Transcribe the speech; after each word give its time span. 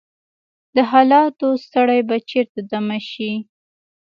د 0.75 0.77
حالاتو 0.91 1.47
ستړی 1.65 1.99
به 2.07 2.17
چیرته 2.29 2.59
دمه 2.71 2.99
شي؟ 3.09 3.31